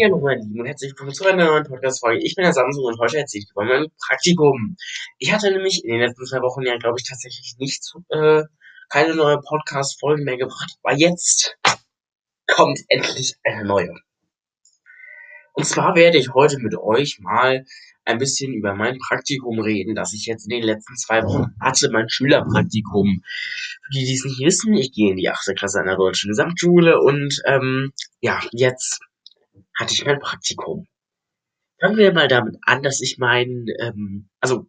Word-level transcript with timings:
Hallo 0.00 0.20
meine 0.20 0.42
Lieben 0.42 0.60
und 0.60 0.66
herzlich 0.66 0.92
willkommen 0.92 1.12
zu 1.12 1.26
einer 1.26 1.44
neuen 1.44 1.64
Podcast-Folge. 1.64 2.22
Ich 2.22 2.36
bin 2.36 2.44
der 2.44 2.52
Samsung 2.52 2.84
und 2.84 3.00
heute 3.00 3.18
erzähle 3.18 3.42
ich 3.42 3.50
über 3.50 3.64
mein 3.64 3.86
Praktikum. 4.06 4.76
Ich 5.18 5.32
hatte 5.32 5.50
nämlich 5.50 5.84
in 5.84 5.90
den 5.90 6.00
letzten 6.00 6.24
zwei 6.24 6.40
Wochen 6.40 6.62
ja, 6.62 6.76
glaube 6.76 6.98
ich, 7.00 7.08
tatsächlich 7.08 7.56
nicht 7.58 7.82
äh, 8.10 8.44
keine 8.90 9.16
neue 9.16 9.40
Podcast-Folgen 9.40 10.22
mehr 10.22 10.36
gebracht, 10.36 10.76
aber 10.84 10.94
jetzt 10.94 11.58
kommt 12.46 12.78
endlich 12.88 13.34
eine 13.42 13.64
neue. 13.64 13.92
Und 15.52 15.64
zwar 15.64 15.96
werde 15.96 16.18
ich 16.18 16.32
heute 16.32 16.60
mit 16.60 16.76
euch 16.76 17.18
mal 17.18 17.64
ein 18.04 18.18
bisschen 18.18 18.54
über 18.54 18.74
mein 18.74 18.98
Praktikum 18.98 19.58
reden, 19.58 19.96
das 19.96 20.12
ich 20.12 20.26
jetzt 20.26 20.44
in 20.44 20.50
den 20.50 20.62
letzten 20.62 20.96
zwei 20.96 21.24
Wochen 21.24 21.56
hatte, 21.60 21.90
mein 21.90 22.08
Schülerpraktikum. 22.08 23.22
Für 23.24 23.90
die, 23.92 24.04
die 24.04 24.14
es 24.14 24.24
nicht 24.24 24.38
wissen, 24.38 24.74
ich 24.74 24.92
gehe 24.92 25.10
in 25.10 25.16
die 25.16 25.28
8. 25.28 25.56
Klasse 25.56 25.80
einer 25.80 25.96
deutschen 25.96 26.28
Gesamtschule 26.28 27.00
und 27.00 27.42
ähm, 27.46 27.92
ja, 28.20 28.40
jetzt 28.52 29.00
hatte 29.78 29.94
ich 29.94 30.04
mein 30.04 30.18
Praktikum. 30.18 30.86
Fangen 31.80 31.96
wir 31.96 32.12
mal 32.12 32.28
damit 32.28 32.56
an, 32.62 32.82
dass 32.82 33.00
ich 33.00 33.18
mein, 33.18 33.66
ähm, 33.80 34.28
also 34.40 34.66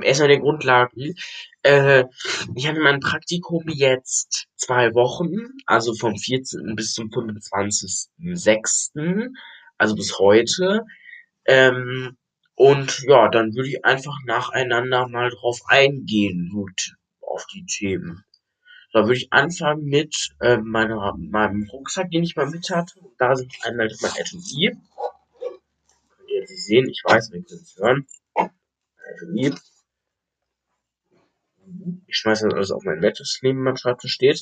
erstmal 0.00 0.28
den 0.28 0.42
Grundlagen. 0.42 1.14
Äh, 1.62 2.04
ich 2.54 2.68
hatte 2.68 2.80
mein 2.80 3.00
Praktikum 3.00 3.64
jetzt 3.68 4.46
zwei 4.56 4.94
Wochen, 4.94 5.30
also 5.66 5.94
vom 5.94 6.16
14. 6.16 6.74
bis 6.76 6.92
zum 6.92 7.08
25.06., 7.08 9.30
also 9.78 9.94
bis 9.94 10.18
heute. 10.18 10.82
Ähm, 11.46 12.16
und 12.56 13.02
ja, 13.08 13.28
dann 13.28 13.54
würde 13.54 13.70
ich 13.70 13.84
einfach 13.84 14.16
nacheinander 14.26 15.08
mal 15.08 15.30
drauf 15.30 15.60
eingehen, 15.66 16.50
gut, 16.52 16.94
auf 17.20 17.44
die 17.52 17.66
Themen. 17.66 18.24
Da 18.94 19.00
würde 19.00 19.16
ich 19.16 19.32
anfangen 19.32 19.86
mit 19.86 20.36
äh, 20.38 20.56
meiner, 20.56 21.16
meinem 21.18 21.68
Rucksack, 21.68 22.12
den 22.12 22.22
ich 22.22 22.36
mal 22.36 22.48
mit 22.48 22.70
hatte. 22.70 23.00
Und 23.00 23.12
da 23.18 23.34
sind 23.34 23.52
einmal 23.64 23.90
mein 24.00 24.12
Etui. 24.12 24.70
Könnt 26.16 26.30
ihr 26.30 26.40
nicht 26.42 26.64
sehen, 26.64 26.88
ich 26.88 27.02
weiß, 27.04 27.32
wir 27.32 27.42
können 27.42 27.60
es 27.60 27.76
hören. 27.76 28.06
Etui. 28.36 29.52
Ich 32.06 32.16
schmeiße 32.16 32.44
das 32.44 32.54
alles 32.54 32.70
auf 32.70 32.84
mein 32.84 33.00
Bett, 33.00 33.18
das 33.18 33.40
neben 33.42 33.64
meinem 33.64 33.76
Schreibtisch 33.76 34.12
steht. 34.12 34.40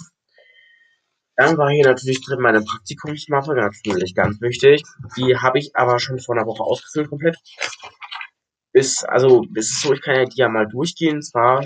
Dann 1.35 1.57
war 1.57 1.71
hier 1.71 1.87
natürlich 1.87 2.23
drin 2.23 2.43
meine 2.43 2.61
Praktikumsmappe, 2.61 3.55
natürlich 3.55 4.15
ganz 4.15 4.39
wichtig. 4.43 4.83
Die 5.17 5.35
habe 5.39 5.61
ich 5.61 5.75
aber 5.77 5.99
schon 5.99 6.21
vor 6.21 6.37
einer 6.37 6.47
Woche 6.47 6.63
ausgefüllt 6.63 7.09
komplett. 7.09 7.39
Ist, 8.75 9.09
also, 9.09 9.47
ist 9.55 9.81
so, 9.81 9.95
ich 9.95 10.03
kann 10.03 10.17
ja 10.17 10.25
die 10.27 10.37
ja 10.37 10.51
mal 10.51 10.69
durchgehen. 10.69 11.23
Zwar 11.23 11.65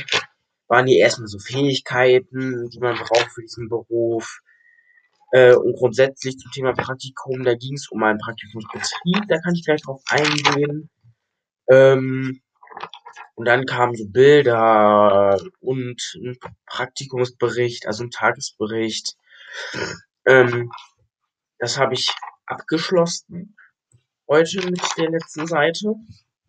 waren 0.68 0.86
die 0.86 0.98
erstmal 0.98 1.28
so 1.28 1.38
Fähigkeiten, 1.38 2.68
die 2.70 2.80
man 2.80 2.96
braucht 2.96 3.30
für 3.32 3.42
diesen 3.42 3.68
Beruf. 3.68 4.40
Äh, 5.32 5.54
und 5.54 5.74
grundsätzlich 5.76 6.38
zum 6.38 6.50
Thema 6.52 6.72
Praktikum, 6.72 7.42
da 7.44 7.54
ging 7.54 7.74
es 7.74 7.88
um 7.88 8.02
einen 8.02 8.18
Praktikumsbetrieb, 8.18 9.28
da 9.28 9.38
kann 9.40 9.54
ich 9.54 9.64
gleich 9.64 9.82
drauf 9.82 10.02
eingehen. 10.08 10.88
Ähm, 11.68 12.40
und 13.34 13.44
dann 13.46 13.66
kamen 13.66 13.94
so 13.94 14.08
Bilder 14.08 15.38
und 15.60 16.00
ein 16.16 16.36
Praktikumsbericht, 16.66 17.86
also 17.86 18.04
ein 18.04 18.10
Tagesbericht. 18.10 19.16
Ähm, 20.26 20.70
das 21.58 21.78
habe 21.78 21.94
ich 21.94 22.08
abgeschlossen 22.46 23.56
heute 24.28 24.64
mit 24.66 24.80
der 24.96 25.10
letzten 25.10 25.46
Seite, 25.46 25.94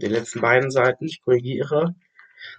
den 0.02 0.12
letzten 0.12 0.42
beiden 0.42 0.72
Seiten, 0.72 1.06
ich 1.06 1.22
korrigiere. 1.22 1.96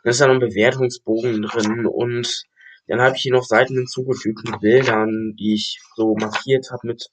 Da 0.05 0.11
ist 0.11 0.21
dann 0.21 0.31
ein 0.31 0.41
Bewertungsbogen 0.41 1.43
drin 1.43 1.87
und 1.87 2.45
dann 2.89 3.03
habe 3.03 3.17
ich 3.17 3.23
hier 3.23 3.33
noch 3.33 3.45
Seiten 3.45 3.75
hinzugefügt 3.75 4.49
mit 4.49 4.61
Bildern, 4.61 5.35
die 5.39 5.55
ich 5.55 5.79
so 5.95 6.15
markiert 6.17 6.71
habe 6.71 6.87
mit 6.87 7.09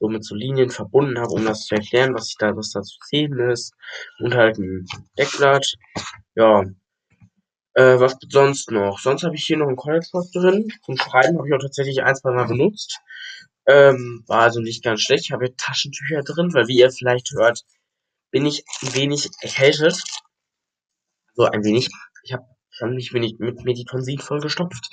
so 0.00 0.08
mit 0.08 0.24
so 0.24 0.34
Linien 0.34 0.70
verbunden 0.70 1.18
habe, 1.18 1.32
um 1.32 1.44
das 1.44 1.66
zu 1.66 1.74
erklären, 1.74 2.14
was 2.14 2.28
ich 2.28 2.36
da, 2.38 2.56
was 2.56 2.70
da 2.70 2.82
zu 2.82 2.96
sehen 3.04 3.38
ist. 3.50 3.74
Und 4.20 4.34
halt 4.34 4.58
ein 4.58 4.86
Deckblatt. 5.18 5.74
Ja. 6.36 6.64
Äh, 7.74 7.98
was 7.98 8.16
sonst 8.28 8.70
noch? 8.70 8.98
Sonst 9.00 9.24
habe 9.24 9.34
ich 9.34 9.44
hier 9.44 9.56
noch 9.56 9.68
ein 9.68 9.76
College 9.76 10.06
drin. 10.32 10.68
Zum 10.84 10.96
Schreiben 10.96 11.38
habe 11.38 11.48
ich 11.48 11.54
auch 11.54 11.60
tatsächlich 11.60 12.02
ein, 12.02 12.14
zwei 12.14 12.30
Mal 12.30 12.46
benutzt. 12.46 13.00
Ähm, 13.66 14.24
war 14.26 14.42
also 14.42 14.60
nicht 14.60 14.84
ganz 14.84 15.02
schlecht. 15.02 15.24
Ich 15.24 15.32
habe 15.32 15.46
hier 15.46 15.56
Taschentücher 15.56 16.22
drin, 16.22 16.54
weil 16.54 16.68
wie 16.68 16.78
ihr 16.78 16.90
vielleicht 16.90 17.32
hört, 17.32 17.64
bin 18.30 18.46
ich 18.46 18.64
ein 18.82 18.94
wenig 18.94 19.28
erkältet 19.40 20.02
so 21.38 21.44
ein 21.44 21.64
wenig. 21.64 21.88
Ich 22.24 22.32
habe 22.32 22.44
schon 22.70 22.94
mich 22.94 23.12
wenig 23.12 23.36
mit 23.38 23.64
Meditonsin 23.64 24.18
vollgestopft. 24.18 24.90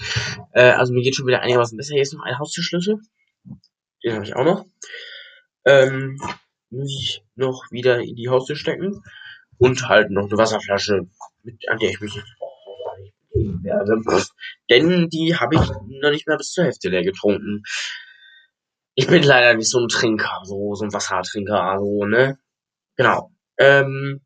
Äh, 0.53 0.71
also 0.71 0.93
mir 0.93 1.01
geht 1.01 1.15
schon 1.15 1.27
wieder 1.27 1.41
einigermaßen 1.41 1.75
besser. 1.75 1.93
Hier 1.93 2.03
ist 2.03 2.13
noch 2.13 2.23
ein 2.23 2.37
Haustürschlüssel. 2.39 2.99
Den 4.03 4.13
habe 4.13 4.23
ich 4.23 4.35
auch 4.35 4.45
noch. 4.45 4.65
Ähm, 5.65 6.19
muss 6.69 6.91
ich 6.99 7.23
noch 7.35 7.63
wieder 7.71 7.99
in 7.99 8.15
die 8.15 8.29
Haustür 8.29 8.55
stecken. 8.55 9.03
Und 9.57 9.87
halt 9.87 10.11
noch 10.11 10.25
eine 10.25 10.37
Wasserflasche, 10.37 11.07
mit, 11.43 11.67
an 11.69 11.79
der 11.79 11.89
ich 11.89 11.99
mich 12.01 12.15
werde. 13.33 13.95
Denn 14.69 15.09
die 15.09 15.35
habe 15.35 15.55
ich 15.55 15.61
noch 16.01 16.11
nicht 16.11 16.27
mehr 16.27 16.37
bis 16.37 16.51
zur 16.51 16.65
Hälfte 16.65 16.89
leer 16.89 17.03
getrunken. 17.03 17.63
Ich 18.95 19.07
bin 19.07 19.23
leider 19.23 19.55
nicht 19.55 19.69
so 19.69 19.79
ein 19.79 19.87
Trinker, 19.87 20.41
so, 20.43 20.75
so 20.75 20.85
ein 20.85 20.93
Wassertrinker, 20.93 21.61
also, 21.61 22.05
ne? 22.05 22.37
Genau. 22.97 23.31
Ähm, 23.57 24.24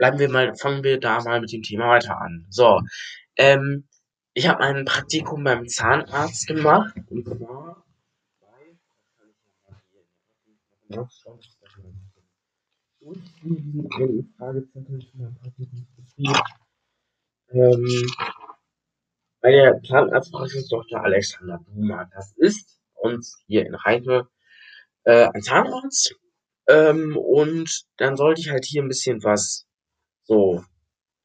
bleiben 0.00 0.18
wir 0.18 0.30
mal, 0.30 0.56
fangen 0.56 0.82
wir 0.82 0.98
da 0.98 1.22
mal 1.22 1.42
mit 1.42 1.52
dem 1.52 1.62
Thema 1.62 1.90
weiter 1.90 2.18
an. 2.18 2.46
So, 2.48 2.80
ähm, 3.36 3.86
ich 4.32 4.48
habe 4.48 4.60
ein 4.60 4.86
Praktikum 4.86 5.44
beim 5.44 5.68
Zahnarzt 5.68 6.46
gemacht 6.46 6.94
und 7.10 7.26
zwar 7.26 7.84
bei, 8.48 8.76
ähm, 17.52 18.06
bei 19.42 19.50
der 19.50 19.82
Zahnarztpraxis 19.82 20.68
Dr. 20.68 21.04
Alexander 21.04 21.58
Buma. 21.58 22.08
Das 22.14 22.32
ist 22.38 22.80
uns 22.94 23.44
hier 23.46 23.66
in 23.66 23.76
Heide 23.84 24.30
äh, 25.04 25.28
ein 25.28 25.42
Zahnarzt. 25.42 26.14
Ähm, 26.68 27.18
und 27.18 27.84
dann 27.98 28.16
sollte 28.16 28.40
ich 28.40 28.48
halt 28.48 28.64
hier 28.64 28.82
ein 28.82 28.88
bisschen 28.88 29.22
was 29.22 29.66
so 30.30 30.64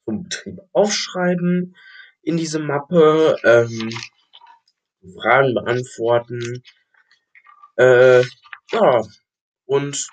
vom 0.03 0.23
Betrieb 0.23 0.59
aufschreiben 0.73 1.75
in 2.23 2.37
diese 2.37 2.59
Mappe, 2.59 3.37
ähm, 3.43 3.91
Fragen 5.21 5.53
beantworten. 5.53 6.63
Äh, 7.77 8.23
ja, 8.71 9.03
und 9.65 10.07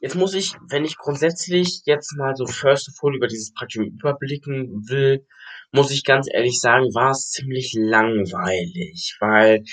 jetzt 0.00 0.14
muss 0.14 0.34
ich, 0.34 0.54
wenn 0.68 0.84
ich 0.84 0.98
grundsätzlich 0.98 1.82
jetzt 1.84 2.16
mal 2.16 2.36
so 2.36 2.46
first 2.46 2.88
of 2.88 2.94
all 3.02 3.16
über 3.16 3.26
dieses 3.26 3.52
Praktikum 3.52 3.88
überblicken 3.88 4.88
will, 4.88 5.26
muss 5.72 5.90
ich 5.90 6.04
ganz 6.04 6.28
ehrlich 6.32 6.60
sagen, 6.60 6.94
war 6.94 7.10
es 7.10 7.30
ziemlich 7.30 7.74
langweilig, 7.74 9.16
weil 9.18 9.64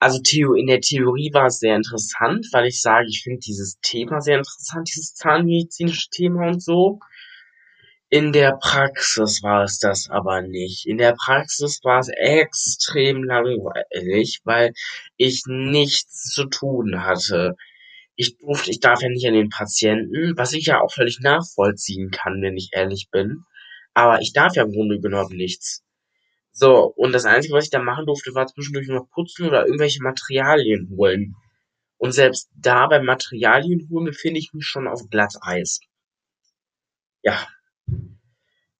also 0.00 0.20
Theo, 0.20 0.54
in 0.54 0.66
der 0.66 0.80
Theorie 0.80 1.32
war 1.32 1.46
es 1.46 1.58
sehr 1.58 1.76
interessant, 1.76 2.46
weil 2.52 2.66
ich 2.66 2.80
sage, 2.80 3.06
ich 3.08 3.22
finde 3.22 3.40
dieses 3.40 3.78
Thema 3.80 4.20
sehr 4.20 4.38
interessant, 4.38 4.88
dieses 4.88 5.14
zahnmedizinische 5.14 6.08
Thema 6.10 6.48
und 6.48 6.62
so. 6.62 7.00
In 8.10 8.32
der 8.32 8.56
Praxis 8.56 9.42
war 9.42 9.64
es 9.64 9.78
das 9.78 10.08
aber 10.08 10.40
nicht. 10.40 10.86
In 10.86 10.96
der 10.96 11.12
Praxis 11.12 11.80
war 11.84 12.00
es 12.00 12.08
extrem 12.08 13.22
langweilig, 13.22 14.40
weil 14.44 14.72
ich 15.18 15.42
nichts 15.46 16.32
zu 16.32 16.46
tun 16.46 17.04
hatte. 17.04 17.54
Ich 18.16 18.38
durfte, 18.38 18.70
ich 18.70 18.80
darf 18.80 19.02
ja 19.02 19.10
nicht 19.10 19.26
an 19.26 19.34
den 19.34 19.50
Patienten, 19.50 20.32
was 20.38 20.54
ich 20.54 20.66
ja 20.66 20.80
auch 20.80 20.90
völlig 20.92 21.20
nachvollziehen 21.20 22.10
kann, 22.10 22.40
wenn 22.40 22.56
ich 22.56 22.70
ehrlich 22.72 23.08
bin. 23.10 23.44
Aber 23.92 24.22
ich 24.22 24.32
darf 24.32 24.56
ja 24.56 24.62
im 24.62 24.72
Grunde 24.72 25.00
genommen 25.00 25.36
nichts. 25.36 25.84
So, 26.52 26.92
und 26.96 27.12
das 27.12 27.26
Einzige, 27.26 27.54
was 27.54 27.64
ich 27.64 27.70
da 27.70 27.78
machen 27.78 28.06
durfte, 28.06 28.34
war 28.34 28.46
zwischendurch 28.46 28.88
noch 28.88 29.10
putzen 29.10 29.46
oder 29.46 29.66
irgendwelche 29.66 30.02
Materialien 30.02 30.88
holen. 30.96 31.34
Und 31.98 32.12
selbst 32.12 32.48
da 32.56 32.86
beim 32.86 33.04
Materialien 33.04 33.86
holen 33.90 34.06
befinde 34.06 34.38
ich 34.40 34.52
mich 34.54 34.64
schon 34.64 34.88
auf 34.88 35.02
Glatteis. 35.10 35.80
Ja, 37.22 37.46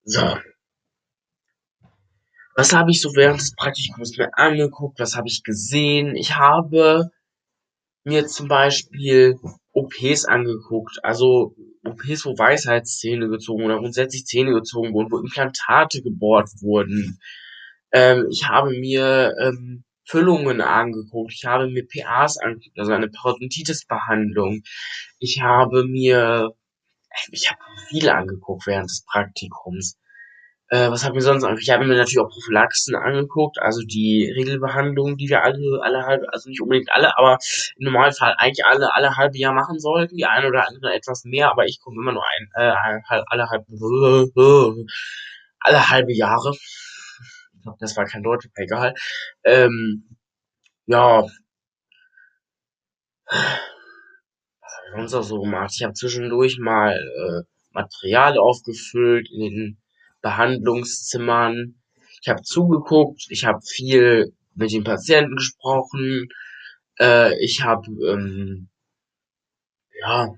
so. 0.09 0.37
Was 2.55 2.73
habe 2.73 2.91
ich 2.91 3.01
so 3.01 3.15
während 3.15 3.39
des 3.39 3.55
Praktikums 3.55 4.17
mir 4.17 4.29
angeguckt? 4.37 4.99
Was 4.99 5.15
habe 5.15 5.27
ich 5.27 5.43
gesehen? 5.43 6.15
Ich 6.15 6.35
habe 6.35 7.09
mir 8.03 8.27
zum 8.27 8.47
Beispiel 8.47 9.39
OPs 9.71 10.25
angeguckt, 10.25 10.99
also 11.03 11.55
OPs, 11.85 12.25
wo 12.25 12.37
Weisheitszähne 12.37 13.29
gezogen 13.29 13.63
oder 13.63 13.77
grundsätzlich 13.77 14.25
Zähne 14.25 14.51
gezogen 14.53 14.93
wurden, 14.93 15.11
wo 15.11 15.19
Implantate 15.19 16.01
gebohrt 16.01 16.49
wurden. 16.61 17.19
Ähm, 17.91 18.27
ich 18.29 18.47
habe 18.47 18.71
mir 18.71 19.33
ähm, 19.39 19.83
Füllungen 20.05 20.59
angeguckt, 20.61 21.33
ich 21.33 21.45
habe 21.45 21.67
mir 21.67 21.85
PAs 21.87 22.37
angeguckt, 22.37 22.77
also 22.77 22.91
eine 22.91 23.09
Parodontitis-Behandlung. 23.09 24.63
Ich 25.19 25.41
habe 25.41 25.85
mir 25.85 26.51
ich 27.31 27.49
habe 27.49 27.59
viel 27.87 28.09
angeguckt 28.09 28.67
während 28.67 28.89
des 28.89 29.03
Praktikums. 29.05 29.97
Äh, 30.69 30.91
was 30.91 31.03
habe 31.03 31.17
ich 31.17 31.23
sonst 31.23 31.43
angeguckt? 31.43 31.63
Ich 31.63 31.71
habe 31.71 31.85
mir 31.85 31.95
natürlich 31.95 32.19
auch 32.19 32.29
Prophylaxen 32.29 32.95
angeguckt, 32.95 33.59
also 33.59 33.81
die 33.81 34.31
Regelbehandlung, 34.35 35.17
die 35.17 35.27
wir 35.29 35.43
alle, 35.43 35.81
alle 35.81 36.05
halbe, 36.05 36.31
also 36.31 36.49
nicht 36.49 36.61
unbedingt 36.61 36.91
alle, 36.91 37.17
aber 37.17 37.39
im 37.77 37.85
Normalfall 37.85 38.35
eigentlich 38.37 38.65
alle, 38.65 38.93
alle 38.93 39.17
halbe 39.17 39.37
Jahr 39.37 39.53
machen 39.53 39.79
sollten. 39.79 40.15
Die 40.15 40.25
eine 40.25 40.47
oder 40.47 40.67
andere 40.67 40.93
etwas 40.93 41.23
mehr, 41.25 41.49
aber 41.51 41.65
ich 41.65 41.79
komme 41.81 41.99
immer 42.01 42.13
nur 42.13 42.23
ein, 42.23 42.49
äh, 42.55 42.71
alle 43.27 43.49
halbe, 43.49 43.65
alle 45.61 45.89
halbe 45.89 46.13
Jahre. 46.13 46.53
Ich 47.53 47.63
glaube, 47.63 47.77
das 47.79 47.97
war 47.97 48.05
kein 48.05 48.23
Deutsch, 48.23 48.47
egal. 48.55 48.93
Ähm, 49.43 50.17
ja. 50.85 51.25
Sonst 54.91 55.13
auch 55.13 55.23
so 55.23 55.41
gemacht? 55.41 55.73
Ich 55.75 55.83
habe 55.83 55.93
zwischendurch 55.93 56.57
mal 56.59 56.93
äh, 56.93 57.43
Material 57.71 58.37
aufgefüllt 58.37 59.29
in 59.31 59.39
den 59.39 59.77
Behandlungszimmern. 60.21 61.75
Ich 62.21 62.27
habe 62.27 62.41
zugeguckt, 62.41 63.27
ich 63.29 63.45
habe 63.45 63.61
viel 63.61 64.33
mit 64.55 64.71
den 64.71 64.83
Patienten 64.83 65.35
gesprochen, 65.35 66.27
äh, 66.99 67.37
ich 67.43 67.63
habe 67.63 67.87
ähm, 68.05 68.69
ja 70.01 70.33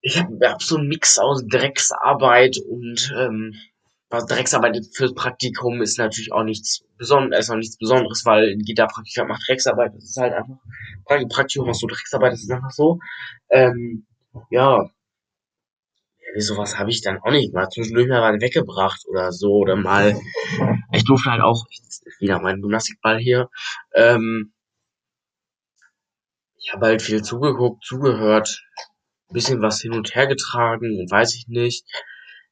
ich 0.00 0.18
habe 0.18 0.38
hab 0.48 0.62
so 0.62 0.76
einen 0.76 0.88
Mix 0.88 1.18
aus 1.18 1.44
Drecksarbeit 1.46 2.58
und 2.58 3.12
ähm, 3.16 3.54
Drecksarbeit 4.22 4.78
fürs 4.94 5.14
Praktikum 5.14 5.82
ist 5.82 5.98
natürlich 5.98 6.32
auch 6.32 6.44
nichts 6.44 6.84
Besonderes, 6.96 7.46
ist 7.46 7.50
auch 7.50 7.56
nichts 7.56 7.76
Besonderes, 7.76 8.24
weil 8.24 8.56
jeder 8.64 8.86
Praktiker 8.86 9.24
macht 9.24 9.42
Drecksarbeit. 9.48 9.94
Das 9.94 10.04
ist 10.04 10.16
halt 10.16 10.32
einfach 10.32 10.56
Praktikum 11.28 11.66
machst 11.66 11.82
du 11.82 11.86
Drecksarbeit, 11.86 12.32
das 12.32 12.42
ist 12.42 12.50
einfach 12.50 12.70
so. 12.70 12.98
Ähm, 13.50 14.06
ja, 14.50 14.90
sowas 16.36 16.78
habe 16.78 16.90
ich 16.90 17.02
dann 17.02 17.18
auch 17.18 17.30
nicht 17.30 17.52
mal 17.54 17.68
zwischendurch 17.68 18.08
mal 18.08 18.32
was 18.32 18.40
weggebracht 18.40 19.04
oder 19.08 19.32
so 19.32 19.52
oder 19.52 19.76
mal 19.76 20.18
ich 20.92 21.04
durfte 21.04 21.30
halt 21.30 21.42
auch 21.42 21.64
wieder 22.18 22.40
mein 22.40 22.60
Gymnastikball 22.60 23.18
hier 23.18 23.48
ähm, 23.94 24.52
ich 26.56 26.72
habe 26.72 26.86
halt 26.86 27.02
viel 27.02 27.22
zugeguckt 27.22 27.84
zugehört 27.84 28.64
bisschen 29.30 29.62
was 29.62 29.80
hin 29.80 29.92
und 29.92 30.14
her 30.14 30.26
getragen 30.26 30.98
und 30.98 31.10
weiß 31.10 31.34
ich 31.34 31.48
nicht 31.48 31.84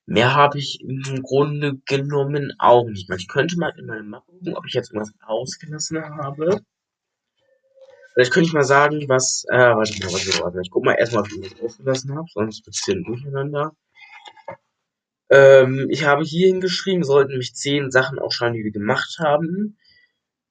mehr 0.07 0.35
habe 0.35 0.59
ich 0.59 0.81
im 0.81 1.23
Grunde 1.23 1.79
genommen 1.87 2.53
auch 2.59 2.89
nicht 2.89 3.09
mal 3.09 3.17
ich 3.19 3.29
könnte 3.29 3.59
mal 3.59 3.73
in 3.79 3.87
meinem 3.87 4.09
Mappe 4.09 4.33
gucken 4.33 4.57
ob 4.57 4.67
ich 4.67 4.75
jetzt 4.75 4.93
irgendwas 4.93 5.15
ausgelassen 5.27 6.03
habe 6.03 6.63
Vielleicht 8.15 8.33
könnte 8.33 8.49
ich 8.49 8.53
mal 8.53 8.63
sagen, 8.63 9.09
was, 9.09 9.45
äh, 9.49 9.57
warte 9.57 9.99
mal, 10.05 10.13
warte, 10.13 10.43
warte, 10.43 10.61
ich 10.63 10.71
guck 10.71 10.85
mal 10.85 10.93
erstmal, 10.95 11.23
ob 11.23 11.29
ich 11.29 11.37
irgendwas 11.37 11.63
ausgelassen 11.63 12.15
habe, 12.15 12.27
sonst 12.31 12.67
wird 12.67 12.77
es 12.77 12.85
hier 12.85 13.03
durcheinander. 13.03 13.75
Ähm, 15.31 15.87
ich 15.91 16.05
habe 16.05 16.23
hier 16.23 16.49
hingeschrieben, 16.49 17.05
sollten 17.05 17.31
nämlich 17.31 17.55
zehn 17.55 17.91
Sachen 17.91 18.19
aufschreiben, 18.19 18.55
die 18.55 18.65
wir 18.65 18.71
gemacht 18.71 19.17
haben. 19.19 19.79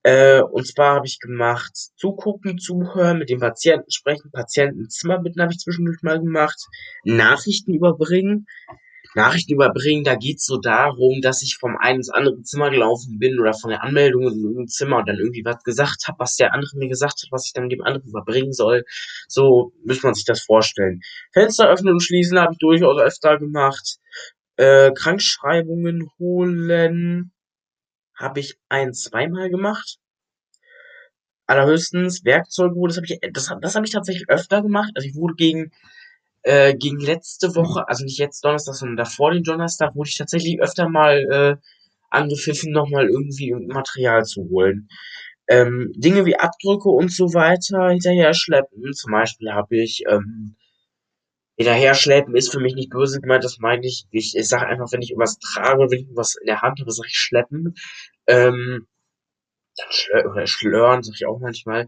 Äh, 0.01 0.41
und 0.41 0.65
zwar 0.65 0.95
habe 0.95 1.05
ich 1.05 1.19
gemacht, 1.19 1.77
zugucken, 1.95 2.57
zuhören, 2.57 3.19
mit 3.19 3.29
dem 3.29 3.39
Patienten 3.39 3.91
sprechen, 3.91 4.31
Patientenzimmer 4.31 5.19
bitten 5.19 5.41
habe 5.41 5.51
ich 5.51 5.59
zwischendurch 5.59 6.01
mal 6.01 6.19
gemacht, 6.19 6.59
Nachrichten 7.03 7.75
überbringen, 7.75 8.47
Nachrichten 9.15 9.53
überbringen, 9.53 10.03
da 10.03 10.15
geht's 10.15 10.45
so 10.45 10.57
darum, 10.57 11.21
dass 11.21 11.41
ich 11.41 11.57
vom 11.59 11.75
einen 11.77 11.97
ins 11.97 12.09
andere 12.09 12.41
Zimmer 12.43 12.69
gelaufen 12.69 13.19
bin 13.19 13.39
oder 13.39 13.53
von 13.53 13.69
der 13.69 13.83
Anmeldung 13.83 14.23
in 14.23 14.41
irgendein 14.41 14.67
Zimmer 14.67 14.97
und 14.97 15.09
dann 15.09 15.17
irgendwie 15.17 15.43
was 15.43 15.63
gesagt 15.63 16.07
habe, 16.07 16.19
was 16.19 16.35
der 16.35 16.53
andere 16.53 16.77
mir 16.77 16.87
gesagt 16.87 17.21
hat, 17.21 17.31
was 17.31 17.45
ich 17.45 17.53
dann 17.53 17.69
dem 17.69 17.81
anderen 17.83 18.07
überbringen 18.07 18.53
soll. 18.53 18.83
So 19.27 19.73
muss 19.85 20.01
man 20.03 20.13
sich 20.13 20.25
das 20.25 20.41
vorstellen. 20.41 21.01
Fenster 21.33 21.69
öffnen 21.69 21.93
und 21.93 22.03
schließen 22.03 22.39
habe 22.39 22.53
ich 22.53 22.59
durchaus 22.59 23.01
öfter 23.01 23.37
gemacht. 23.37 23.97
Äh, 24.55 24.91
Krankschreibungen 24.93 26.09
holen 26.19 27.31
habe 28.15 28.39
ich 28.39 28.57
ein, 28.69 28.93
zweimal 28.93 29.49
gemacht. 29.49 29.97
Allerhöchstens 31.47 32.23
Werkzeuge, 32.23 32.75
das 32.87 32.97
habe 32.97 33.05
ich, 33.07 33.19
das, 33.33 33.53
das 33.61 33.75
habe 33.75 33.85
ich 33.85 33.91
tatsächlich 33.91 34.29
öfter 34.29 34.61
gemacht. 34.61 34.91
Also 34.95 35.07
ich 35.07 35.15
wurde 35.15 35.33
gegen 35.35 35.71
äh, 36.43 36.73
gegen 36.75 36.99
letzte 36.99 37.55
Woche, 37.55 37.87
also 37.87 38.03
nicht 38.03 38.19
jetzt 38.19 38.43
Donnerstag, 38.43 38.75
sondern 38.75 38.97
davor 38.97 39.31
den 39.31 39.43
Donnerstag, 39.43 39.95
wurde 39.95 40.09
ich 40.09 40.17
tatsächlich 40.17 40.61
öfter 40.61 40.89
mal 40.89 41.17
äh, 41.31 41.55
angepfiffen, 42.09 42.71
nochmal 42.71 43.07
irgendwie 43.09 43.53
Material 43.53 44.23
zu 44.23 44.49
holen. 44.49 44.87
Ähm, 45.47 45.91
Dinge 45.95 46.25
wie 46.25 46.37
Abdrücke 46.37 46.89
und 46.89 47.11
so 47.11 47.33
weiter 47.33 47.89
hinterher 47.89 48.33
schleppen. 48.33 48.93
Zum 48.93 49.11
Beispiel 49.11 49.51
habe 49.51 49.77
ich 49.77 50.03
ähm, 50.07 50.55
hinterher 51.57 51.93
schleppen 51.93 52.35
ist 52.35 52.51
für 52.51 52.59
mich 52.59 52.73
nicht 52.73 52.89
böse 52.89 53.21
gemeint, 53.21 53.43
das 53.43 53.59
meine 53.59 53.85
ich. 53.85 54.05
Ich, 54.11 54.35
ich 54.35 54.47
sage 54.47 54.67
einfach, 54.67 54.91
wenn 54.91 55.01
ich 55.01 55.11
irgendwas 55.11 55.37
trage, 55.37 55.89
wenn 55.89 55.99
ich 55.99 56.05
irgendwas 56.05 56.35
in 56.35 56.47
der 56.47 56.61
Hand 56.61 56.79
habe, 56.79 56.91
sage 56.91 57.09
ich 57.09 57.17
schleppen. 57.17 57.75
Ähm, 58.27 58.87
dann 59.77 59.87
schlö 59.91 60.29
oder 60.29 60.47
schlören, 60.47 61.03
sag 61.03 61.15
ich 61.15 61.25
auch 61.25 61.39
manchmal. 61.39 61.87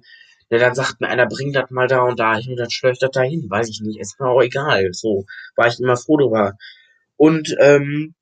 Ja, 0.53 0.59
dann 0.59 0.75
sagt 0.75 1.01
mir 1.01 1.07
einer, 1.09 1.25
bring 1.25 1.51
das 1.51 1.71
mal 1.71 1.87
da 1.87 2.03
und 2.03 2.19
da 2.19 2.35
hin, 2.35 2.55
dann 2.55 2.69
schlöre 2.69 2.93
ich 2.93 2.99
das 2.99 3.09
da 3.09 3.21
hin, 3.23 3.47
weiß 3.49 3.69
ich 3.69 3.81
nicht, 3.81 3.99
ist 3.99 4.19
mir 4.19 4.27
auch 4.27 4.39
egal. 4.39 4.89
So, 4.91 5.25
war 5.55 5.67
ich 5.67 5.79
immer 5.79 5.97
froh 5.97 6.17
drüber. 6.17 6.53
Und, 7.15 7.55
ähm, 7.59 8.13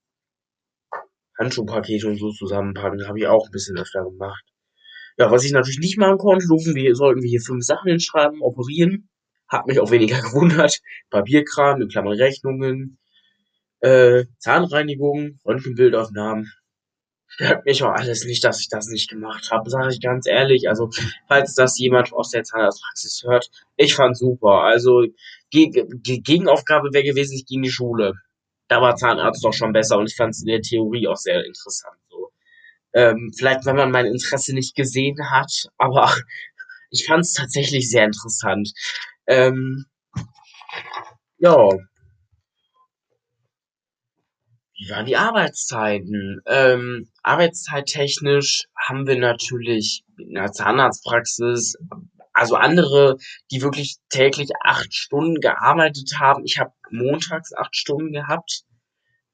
Handschuhpakete 1.38 2.07
und 2.07 2.18
so 2.18 2.31
zusammenpacken, 2.31 3.06
habe 3.06 3.19
ich 3.19 3.28
auch 3.28 3.48
ein 3.48 3.51
bisschen 3.51 3.78
öfter 3.78 4.06
gemacht. 4.06 4.45
Ja, 5.18 5.30
was 5.30 5.44
ich 5.44 5.51
natürlich 5.51 5.80
nicht 5.80 5.98
machen 5.98 6.18
konnte, 6.19 6.48
durften 6.48 6.74
wir, 6.74 6.95
sollten 6.95 7.22
wir 7.22 7.30
hier 7.30 7.42
fünf 7.42 7.66
Sachen 7.66 7.89
hinschreiben, 7.89 8.42
operieren. 8.42 9.10
Hat 9.50 9.68
mich 9.68 9.81
auch 9.81 9.92
weniger 9.92 10.22
gewundert. 10.22 10.80
Papierkram, 11.10 11.81
in 11.81 11.89
Klammern 11.89 12.16
Rechnungen, 12.16 12.98
äh, 13.81 14.24
Zahnreinigung, 14.38 15.38
Röntgenbildaufnahmen, 15.45 16.50
stört 17.31 17.66
mich 17.66 17.83
auch 17.83 17.94
alles 17.94 18.25
nicht, 18.25 18.44
dass 18.44 18.60
ich 18.60 18.69
das 18.69 18.88
nicht 18.88 19.10
gemacht 19.10 19.50
habe, 19.51 19.69
sage 19.69 19.89
ich 19.94 20.01
ganz 20.01 20.28
ehrlich. 20.28 20.69
Also, 20.69 20.89
falls 21.28 21.56
das 21.56 21.78
jemand 21.80 22.13
aus 22.13 22.30
der 22.30 22.44
Zahnarztpraxis 22.44 23.24
hört, 23.25 23.50
ich 23.78 23.95
fand 23.95 24.18
super. 24.18 24.62
Also, 24.63 25.06
die 25.54 25.72
Gegenaufgabe 26.24 26.94
wäre 26.94 27.04
gewesen, 27.04 27.36
ich 27.36 27.45
gehe 27.45 27.57
in 27.57 27.63
die 27.63 27.72
Schule. 27.72 28.13
Da 28.68 28.81
war 28.81 28.95
Zahnarzt 28.95 29.44
doch 29.44 29.54
schon 29.54 29.74
besser 29.74 29.98
und 29.98 30.10
ich 30.10 30.16
fand 30.16 30.33
es 30.33 30.42
in 30.42 30.48
der 30.48 30.62
Theorie 30.62 31.07
auch 31.07 31.18
sehr 31.18 31.44
interessant. 31.45 31.98
So. 32.10 32.31
Ähm, 32.94 33.31
vielleicht, 33.38 33.66
wenn 33.66 33.75
man 33.75 33.92
mein 33.92 34.06
Interesse 34.06 34.54
nicht 34.54 34.75
gesehen 34.75 35.18
hat, 35.30 35.69
aber 35.77 36.13
ich 36.89 37.06
fand 37.06 37.22
es 37.22 37.34
tatsächlich 37.34 37.89
sehr 37.89 38.06
interessant. 38.06 38.72
Ähm, 39.27 39.86
ja, 41.38 41.69
wie 44.81 44.89
waren 44.89 45.06
die 45.06 45.16
Arbeitszeiten? 45.16 46.42
Ähm, 46.48 47.11
arbeitszeittechnisch 47.23 48.65
haben 48.75 49.07
wir 49.07 49.18
natürlich 49.18 50.03
in 50.18 50.35
der 50.35 50.51
Zahnarztpraxis, 50.51 51.77
also 52.33 52.56
andere, 52.56 53.18
die 53.51 53.62
wirklich 53.62 53.97
täglich 54.09 54.50
acht 54.63 54.93
Stunden 54.93 55.41
gearbeitet 55.41 56.19
haben. 56.19 56.43
Ich 56.46 56.60
habe 56.60 56.72
montags 56.89 57.53
acht 57.53 57.75
Stunden 57.75 58.12
gehabt. 58.12 58.63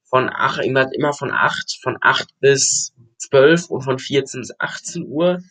Von 0.10 0.30
acht, 0.30 0.64
immer, 0.64 0.88
immer 0.94 1.14
von 1.14 1.32
acht, 1.32 1.78
von 1.82 1.98
acht 2.02 2.30
bis 2.40 2.94
zwölf 3.18 3.70
und 3.70 3.82
von 3.82 4.00
14 4.00 4.42
bis 4.42 4.60
18 4.60 5.06
Uhr. 5.08 5.42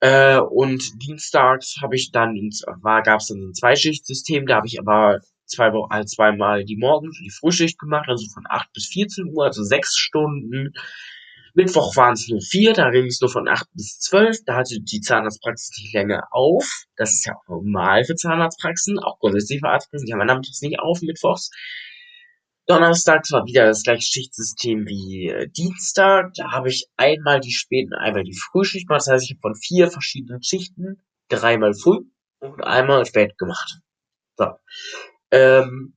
Äh, 0.00 0.38
und 0.38 0.82
dienstags 1.02 1.76
habe 1.82 1.96
ich 1.96 2.10
dann, 2.12 2.34
war, 2.80 3.02
gab 3.02 3.20
es 3.20 3.28
dann 3.28 3.50
ein 3.50 3.54
Zweischichtsystem, 3.54 4.46
da 4.46 4.56
habe 4.56 4.66
ich 4.66 4.78
aber 4.78 5.20
zwei 5.44 5.72
halt 5.90 6.08
zweimal 6.08 6.64
die 6.64 6.80
und 6.82 7.18
die 7.24 7.30
Frühschicht 7.30 7.78
gemacht, 7.78 8.08
also 8.08 8.26
von 8.32 8.44
8 8.48 8.72
bis 8.72 8.86
14 8.86 9.32
Uhr, 9.34 9.44
also 9.44 9.64
sechs 9.64 9.96
Stunden. 9.96 10.72
Mittwoch 11.58 11.96
waren 11.96 12.12
es 12.12 12.28
nur 12.28 12.40
vier, 12.40 12.72
da 12.72 12.88
ging 12.90 13.06
es 13.06 13.20
nur 13.20 13.30
von 13.30 13.48
8 13.48 13.66
bis 13.72 13.98
12, 13.98 14.44
da 14.44 14.54
hatte 14.54 14.78
die 14.80 15.00
Zahnarztpraxis 15.00 15.76
nicht 15.76 15.92
länger 15.92 16.22
auf. 16.30 16.84
Das 16.94 17.10
ist 17.10 17.26
ja 17.26 17.34
auch 17.34 17.48
normal 17.48 18.04
für 18.04 18.14
Zahnarztpraxen, 18.14 19.00
auch 19.00 19.18
grundsätzlich 19.18 19.58
für 19.58 19.68
Arztpraxen, 19.68 20.06
die 20.06 20.12
haben 20.12 20.24
nachmittags 20.24 20.62
nicht 20.62 20.78
auf, 20.78 21.02
mittwochs. 21.02 21.50
Donnerstags 22.68 23.32
war 23.32 23.44
wieder 23.44 23.66
das 23.66 23.82
gleiche 23.82 24.02
Schichtsystem 24.02 24.86
wie 24.86 25.30
äh, 25.30 25.48
Dienstag. 25.48 26.32
Da 26.34 26.52
habe 26.52 26.68
ich 26.68 26.86
einmal 26.96 27.40
die 27.40 27.50
späten, 27.50 27.92
einmal 27.92 28.22
die 28.22 28.38
Frühschicht 28.38 28.86
gemacht. 28.86 29.00
Das 29.00 29.14
heißt, 29.14 29.24
ich 29.24 29.30
habe 29.32 29.40
von 29.40 29.56
vier 29.56 29.90
verschiedenen 29.90 30.44
Schichten 30.44 31.02
dreimal 31.28 31.74
früh 31.74 32.04
und 32.38 32.62
einmal 32.62 33.04
spät 33.04 33.36
gemacht. 33.36 33.80
So. 34.36 34.52
Ähm, 35.32 35.96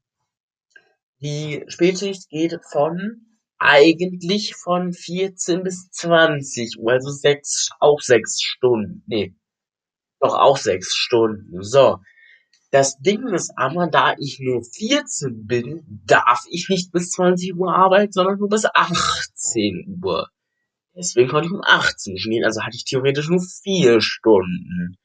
die 1.20 1.66
Spätschicht 1.68 2.30
geht 2.30 2.58
von 2.72 3.31
eigentlich 3.62 4.56
von 4.56 4.92
14 4.92 5.62
bis 5.62 5.90
20 5.92 6.80
Uhr, 6.80 6.94
also 6.94 7.12
sechs, 7.12 7.70
auch 7.80 8.02
sechs 8.02 8.42
Stunden. 8.42 9.04
Nee, 9.06 9.36
doch 10.20 10.34
auch 10.34 10.58
sechs 10.58 10.96
Stunden. 10.96 11.62
So. 11.62 12.00
Das 12.72 12.98
Ding 13.00 13.28
ist 13.28 13.52
aber, 13.58 13.88
da 13.88 14.16
ich 14.18 14.40
nur 14.40 14.64
14 14.64 15.46
bin, 15.46 15.84
darf 16.06 16.44
ich 16.50 16.70
nicht 16.70 16.92
bis 16.92 17.12
20 17.12 17.56
Uhr 17.56 17.76
arbeiten, 17.76 18.12
sondern 18.14 18.40
nur 18.40 18.50
bis 18.50 18.66
18 18.66 20.02
Uhr. 20.04 20.30
Deswegen 20.96 21.30
konnte 21.30 21.48
ich 21.48 21.54
um 21.54 21.62
18 21.64 22.14
Uhr 22.14 22.20
gehen, 22.20 22.46
also 22.46 22.62
hatte 22.62 22.76
ich 22.76 22.86
theoretisch 22.86 23.30
nur 23.30 23.42
vier 23.42 24.02
Stunden. 24.02 24.98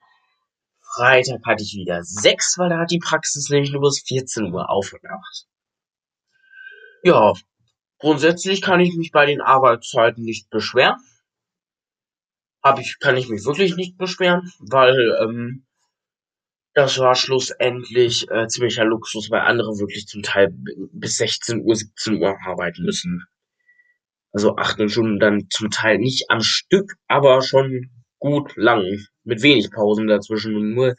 Freitag 0.95 1.45
hatte 1.45 1.63
ich 1.63 1.75
wieder 1.75 2.03
sechs, 2.05 2.57
weil 2.57 2.71
da 2.71 2.79
hat 2.79 2.91
die 2.91 3.01
Praxis 3.01 3.51
nämlich 3.51 3.73
nur 3.73 3.83
bis 3.83 4.03
14 4.07 4.51
Uhr 4.53 4.71
aufgemacht. 4.71 5.47
Ja, 7.03 7.35
Grundsätzlich 7.99 8.61
kann 8.63 8.81
ich 8.81 8.95
mich 8.95 9.11
bei 9.11 9.27
den 9.27 9.41
Arbeitszeiten 9.41 10.23
nicht 10.23 10.51
beschweren. 10.51 10.97
Habe 12.63 12.83
ich, 12.83 12.99
kann 12.99 13.17
ich 13.17 13.29
mich 13.29 13.45
wirklich 13.45 13.77
nicht 13.77 13.97
beschweren, 13.97 14.53
weil 14.59 15.17
ähm, 15.23 15.67
das 16.75 16.99
war 16.99 17.15
schlussendlich 17.15 18.31
äh, 18.31 18.49
ziemlicher 18.49 18.85
Luxus, 18.85 19.31
weil 19.31 19.41
andere 19.41 19.79
wirklich 19.79 20.07
zum 20.07 20.23
Teil 20.23 20.53
bis 20.93 21.17
16 21.17 21.63
Uhr, 21.63 21.75
17 21.75 22.21
Uhr 22.21 22.37
arbeiten 22.45 22.85
müssen. 22.85 23.25
Also 24.33 24.57
acht 24.57 24.79
Stunden 24.91 25.19
dann 25.19 25.49
zum 25.49 25.71
Teil 25.71 25.97
nicht 25.97 26.31
am 26.31 26.43
Stück, 26.43 26.97
aber 27.09 27.41
schon 27.41 27.91
gut 28.19 28.55
lang, 28.57 28.85
mit 29.25 29.41
wenig 29.41 29.71
Pausen 29.71 30.07
dazwischen 30.07 30.55
und 30.55 30.75
nur 30.75 30.97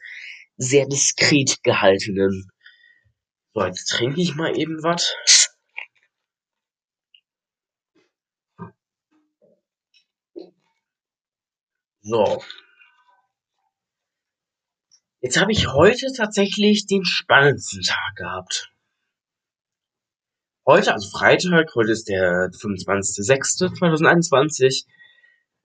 sehr 0.56 0.86
diskret 0.86 1.62
gehaltenen. 1.62 2.48
So, 3.54 3.64
jetzt 3.64 3.86
trinke 3.86 4.20
ich 4.20 4.34
mal 4.34 4.58
eben 4.58 4.82
was. 4.82 5.14
So. 12.08 12.42
Jetzt 15.20 15.38
habe 15.38 15.52
ich 15.52 15.68
heute 15.68 16.10
tatsächlich 16.16 16.86
den 16.86 17.04
spannendsten 17.04 17.82
Tag 17.82 18.16
gehabt. 18.16 18.72
Heute, 20.66 20.94
also 20.94 21.10
Freitag, 21.10 21.74
heute 21.74 21.92
ist 21.92 22.08
der 22.08 22.50
25.06.2021, 22.50 24.86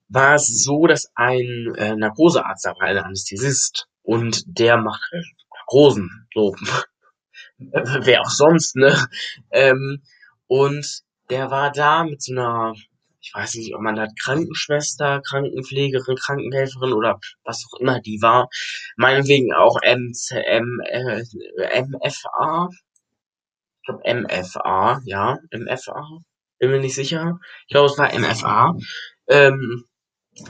war 0.08 0.34
es 0.34 0.62
so, 0.62 0.86
dass 0.86 1.10
ein 1.14 1.72
äh, 1.78 1.96
Narkosearzt 1.96 2.66
da 2.66 2.74
war, 2.74 2.82
ein 2.82 2.98
Anästhesist, 2.98 3.88
und 4.02 4.42
der 4.46 4.76
macht 4.76 5.00
halt 5.10 5.24
Narkosen, 5.50 6.28
so. 6.34 6.54
Wer 7.56 8.20
auch 8.20 8.28
sonst, 8.28 8.76
ne? 8.76 8.94
Ähm, 9.50 10.02
und 10.46 11.04
der 11.30 11.50
war 11.50 11.72
da 11.72 12.04
mit 12.04 12.22
so 12.22 12.32
einer 12.32 12.74
ich 13.24 13.32
weiß 13.34 13.54
nicht, 13.54 13.74
ob 13.74 13.80
man 13.80 13.96
da 13.96 14.06
Krankenschwester, 14.22 15.22
Krankenpflegerin, 15.26 16.16
Krankenhelferin 16.16 16.92
oder 16.92 17.18
was 17.44 17.64
auch 17.66 17.80
immer 17.80 18.00
die 18.00 18.20
war, 18.20 18.48
meinetwegen 18.96 19.54
auch 19.54 19.78
MCM, 19.82 20.80
äh, 20.84 21.22
MFA, 21.82 22.68
ich 23.80 23.86
glaube 23.86 24.02
MFA, 24.04 25.00
ja, 25.06 25.38
MFA, 25.50 26.20
bin 26.58 26.70
mir 26.70 26.80
nicht 26.80 26.94
sicher, 26.94 27.38
ich 27.66 27.72
glaube 27.72 27.86
es 27.86 27.98
war 27.98 28.12
MFA, 28.12 28.74
ähm, 29.28 29.84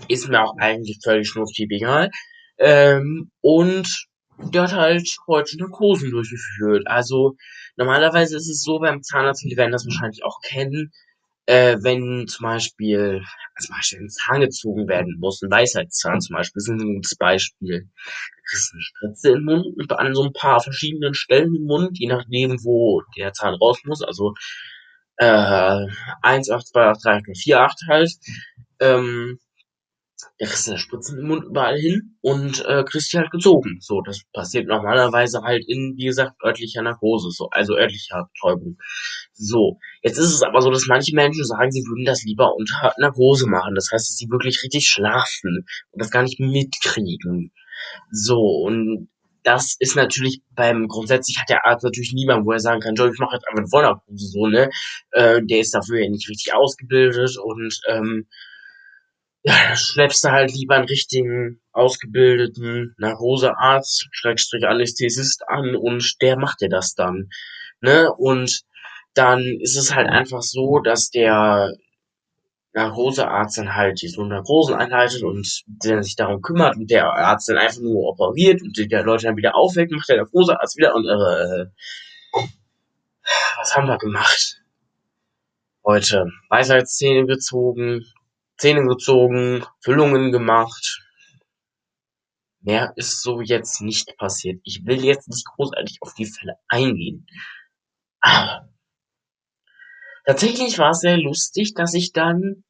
ist 0.09 0.29
mir 0.29 0.43
auch 0.43 0.57
eigentlich 0.59 0.99
völlig 1.03 1.29
schnurzpiep 1.29 1.71
egal, 1.71 2.11
ähm, 2.59 3.31
und 3.41 4.09
der 4.39 4.63
hat 4.63 4.73
halt 4.73 5.09
heute 5.29 5.57
Narkosen 5.59 6.11
durchgeführt. 6.11 6.89
Also 6.89 7.37
normalerweise 7.77 8.37
ist 8.37 8.49
es 8.49 8.63
so 8.65 8.81
beim 8.81 9.03
Zahnarzt, 9.03 9.45
die 9.45 9.57
werden 9.57 9.71
das 9.71 9.87
wahrscheinlich 9.87 10.25
auch 10.25 10.41
kennen, 10.43 10.91
äh, 11.47 11.77
wenn 11.83 12.27
zum 12.27 12.45
Beispiel, 12.45 13.23
zum 13.61 13.77
Beispiel 13.77 14.01
ein 14.01 14.09
Zahn 14.09 14.41
gezogen 14.41 14.89
werden 14.89 15.17
muss, 15.19 15.43
ein 15.43 15.51
Weisheitszahn 15.51 16.21
zum 16.21 16.37
Beispiel, 16.37 16.61
ist 16.61 16.69
ein 16.69 16.79
gutes 16.79 17.17
Beispiel. 17.17 17.81
Du 17.83 18.43
kriegst 18.49 18.73
eine 18.73 18.83
Spritze 18.83 19.31
im 19.33 19.45
Mund 19.45 19.67
und 19.77 19.93
an 19.93 20.15
so 20.15 20.25
ein 20.25 20.33
paar 20.33 20.61
verschiedenen 20.61 21.15
Stellen 21.15 21.55
im 21.55 21.65
Mund, 21.65 21.99
je 21.99 22.09
nachdem, 22.09 22.59
wo 22.65 23.03
der 23.17 23.33
Zahn 23.33 23.55
raus 23.55 23.79
muss, 23.85 24.03
also 24.03 24.35
äh, 25.19 25.87
1, 26.23 26.51
8, 26.51 26.67
2, 26.67 26.87
8, 26.87 27.05
3, 27.05 27.17
8, 27.17 27.25
4, 27.37 27.61
8 27.61 27.81
halt, 27.89 28.13
ähm, 28.81 29.39
der 30.41 30.49
kriegst 30.49 30.69
eine 30.69 30.79
Spritze 30.79 31.19
im 31.19 31.27
Mund 31.27 31.45
überall 31.45 31.77
hin 31.77 32.17
und 32.21 32.65
äh, 32.67 32.85
kriegst 32.85 33.13
die 33.13 33.19
halt 33.19 33.31
gezogen. 33.31 33.79
So, 33.81 34.01
das 34.03 34.23
passiert 34.33 34.67
normalerweise 34.67 35.43
halt 35.43 35.65
in, 35.67 35.95
wie 35.97 36.07
gesagt, 36.07 36.37
örtlicher 36.45 36.83
Narkose, 36.83 37.31
so, 37.31 37.49
also 37.51 37.75
örtlicher 37.77 38.29
Betäubung. 38.33 38.79
So, 39.33 39.79
jetzt 40.03 40.19
ist 40.19 40.33
es 40.33 40.43
aber 40.43 40.61
so, 40.61 40.71
dass 40.71 40.87
manche 40.87 41.15
Menschen 41.15 41.45
sagen, 41.45 41.71
sie 41.71 41.85
würden 41.87 42.05
das 42.05 42.23
lieber 42.25 42.55
unter 42.55 42.93
Narkose 42.99 43.47
machen. 43.47 43.75
Das 43.75 43.91
heißt, 43.93 44.09
dass 44.09 44.17
sie 44.17 44.29
wirklich 44.31 44.63
richtig 44.63 44.87
schlafen 44.89 45.65
und 45.91 46.03
das 46.03 46.11
gar 46.11 46.23
nicht 46.23 46.41
mitkriegen. 46.41 47.53
So, 48.11 48.39
und 48.39 49.09
das 49.45 49.77
ist 49.79 49.95
natürlich 49.95 50.41
beim, 50.55 50.89
grundsätzlich 50.89 51.39
hat 51.39 51.51
der 51.51 51.67
Arzt 51.67 51.85
natürlich 51.85 52.13
niemand, 52.15 52.47
wo 52.47 52.53
er 52.53 52.61
sagen 52.61 52.81
kann, 52.81 52.95
Joe, 52.95 53.11
ich 53.13 53.19
mache 53.19 53.37
jetzt 53.37 53.47
einfach 53.47 53.59
eine 53.59 53.69
Vollnarkose, 53.69 54.27
so, 54.27 54.47
ne? 54.47 54.71
Äh, 55.13 55.43
der 55.45 55.61
ist 55.61 55.75
dafür 55.75 56.03
ja 56.03 56.11
nicht 56.11 56.29
richtig 56.29 56.55
ausgebildet 56.55 57.37
und, 57.39 57.79
ähm, 57.89 58.27
ja, 59.45 59.55
da 59.69 59.77
schleppst 59.77 60.25
du 60.25 60.31
halt 60.31 60.53
lieber 60.53 60.75
einen 60.77 60.87
richtigen, 60.87 61.61
ausgebildeten 61.73 62.95
Narkosearzt, 62.99 64.09
Schrägstrich 64.11 64.67
Anästhesist 64.67 65.47
an 65.49 65.77
und 65.77 66.23
der 66.23 66.39
macht 66.39 66.63
dir 66.63 66.71
das 66.71 66.95
dann, 66.95 67.29
ne? 67.81 68.11
Und 68.13 68.63
dann 69.13 69.43
ist 69.61 69.77
es 69.77 69.95
halt 69.95 70.09
einfach 70.09 70.41
so, 70.41 70.81
dass 70.81 71.11
der 71.11 71.75
Narkosearzt 72.73 73.59
dann 73.59 73.75
halt 73.75 74.01
die 74.01 74.09
so 74.09 74.25
Narkosen 74.25 74.77
einleitet 74.77 75.23
und 75.23 75.63
der 75.67 76.03
sich 76.03 76.17
darum 76.17 76.41
kümmert 76.41 76.77
und 76.77 76.91
der 76.91 77.13
Arzt 77.13 77.49
dann 77.49 77.59
einfach 77.59 77.83
nur 77.83 78.09
operiert 78.09 78.63
und 78.63 78.77
der 78.79 79.05
Leute 79.05 79.27
dann 79.27 79.37
wieder 79.37 79.55
aufweckt, 79.55 79.93
macht 79.93 80.09
der 80.09 80.17
Narkosearzt 80.17 80.77
wieder 80.79 80.95
und 80.95 81.07
äh, 81.07 81.67
was 83.59 83.77
haben 83.77 83.89
wir 83.89 83.99
gemacht? 83.99 84.63
Heute 85.85 86.31
Weisheitszähne 86.49 87.27
gezogen, 87.27 88.07
Zähne 88.57 88.87
gezogen, 88.87 89.65
Füllungen 89.81 90.33
gemacht. 90.33 91.03
Mehr 92.61 92.93
ist 92.97 93.23
so 93.23 93.41
jetzt 93.41 93.83
nicht 93.83 94.17
passiert. 94.17 94.61
Ich 94.65 94.87
will 94.87 95.05
jetzt 95.05 95.29
nicht 95.29 95.45
großartig 95.45 95.99
auf 96.01 96.15
die 96.15 96.27
Fälle 96.27 96.57
eingehen. 96.69 97.27
Aber 98.21 98.71
tatsächlich 100.25 100.79
war 100.79 100.91
es 100.91 101.01
sehr 101.01 101.19
lustig, 101.19 101.75
dass 101.75 101.93
ich 101.95 102.13
dann 102.13 102.65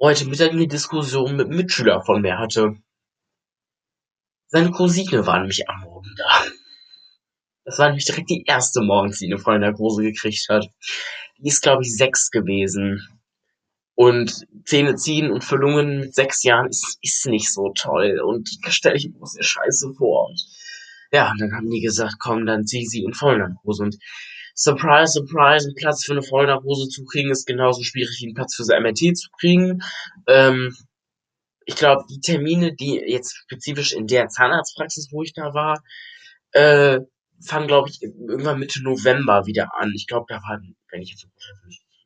heute 0.00 0.26
Mittag 0.26 0.52
eine 0.52 0.68
Diskussion 0.68 1.36
mit 1.36 1.46
einem 1.46 1.56
Mitschüler 1.56 2.02
von 2.02 2.22
mir 2.22 2.38
hatte. 2.38 2.76
Seine 4.46 4.70
Cousine 4.70 5.26
war 5.26 5.38
nämlich 5.40 5.68
am 5.68 5.80
Morgen 5.82 6.14
da. 6.16 6.44
Das 7.64 7.78
war 7.78 7.88
nämlich 7.88 8.06
direkt 8.06 8.30
die 8.30 8.44
erste 8.46 8.80
morgens, 8.80 9.18
die 9.18 9.26
eine 9.26 9.36
Freundin 9.36 9.70
der 9.70 9.74
Große 9.74 10.00
gekriegt 10.02 10.48
hat. 10.48 10.66
Die 11.36 11.48
ist, 11.48 11.60
glaube 11.60 11.82
ich, 11.82 11.94
sechs 11.94 12.30
gewesen. 12.30 13.17
Und 13.98 14.46
Zähne 14.64 14.94
ziehen 14.94 15.32
und 15.32 15.42
Füllungen 15.42 15.98
mit 15.98 16.14
sechs 16.14 16.44
Jahren 16.44 16.68
ist, 16.68 16.98
ist 17.02 17.26
nicht 17.26 17.52
so 17.52 17.72
toll. 17.74 18.20
Und 18.24 18.48
das 18.64 18.72
stelle 18.74 18.94
ich 18.94 19.08
mir 19.08 19.26
sehr 19.26 19.42
scheiße 19.42 19.92
vor. 19.98 20.28
Und 20.28 20.40
ja, 21.10 21.32
und 21.32 21.40
dann 21.40 21.52
haben 21.52 21.68
die 21.68 21.80
gesagt, 21.80 22.14
komm, 22.20 22.46
dann 22.46 22.64
zieh 22.64 22.86
sie 22.86 23.02
in 23.02 23.12
Vollnarkose. 23.12 23.82
Und 23.82 23.96
surprise, 24.54 25.14
surprise, 25.14 25.66
einen 25.66 25.74
Platz 25.74 26.04
für 26.04 26.12
eine 26.12 26.22
Vollnarkose 26.22 26.88
zu 26.88 27.04
kriegen, 27.06 27.32
ist 27.32 27.44
genauso 27.44 27.82
schwierig 27.82 28.20
wie 28.20 28.26
einen 28.26 28.36
Platz 28.36 28.54
für 28.54 28.62
so 28.62 28.72
MRT 28.72 29.16
zu 29.16 29.30
kriegen. 29.36 29.82
Ähm, 30.28 30.76
ich 31.64 31.74
glaube, 31.74 32.04
die 32.08 32.20
Termine, 32.20 32.76
die 32.76 33.02
jetzt 33.04 33.34
spezifisch 33.36 33.92
in 33.92 34.06
der 34.06 34.28
Zahnarztpraxis, 34.28 35.08
wo 35.10 35.24
ich 35.24 35.32
da 35.32 35.54
war, 35.54 35.82
äh, 36.52 37.00
fangen, 37.44 37.66
glaube 37.66 37.88
ich, 37.88 38.00
irgendwann 38.00 38.60
Mitte 38.60 38.80
November 38.80 39.46
wieder 39.46 39.74
an. 39.76 39.92
Ich 39.96 40.06
glaube, 40.06 40.26
da 40.28 40.36
war, 40.36 40.60
wenn 40.92 41.02
ich 41.02 41.10
jetzt 41.10 41.22
so 41.22 41.28